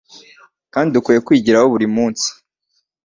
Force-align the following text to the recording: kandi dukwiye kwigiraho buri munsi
kandi 0.73 0.93
dukwiye 0.95 1.19
kwigiraho 1.27 1.67
buri 1.73 1.87
munsi 1.95 2.29